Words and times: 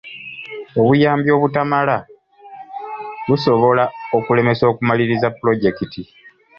Obuyambi 0.79 1.29
obutamala 1.37 1.97
busobola 3.27 3.85
okulemesa 4.17 4.63
okumaliriza 4.71 5.27
pulojekiti. 5.37 6.01